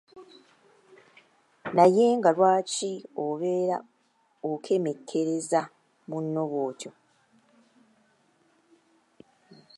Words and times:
Naye 1.75 2.05
nga 2.17 2.29
lwaki 2.37 2.91
obeera 3.25 3.77
okemekkereza 4.51 5.61
munno 6.09 6.41
bw’otyo? 6.49 6.91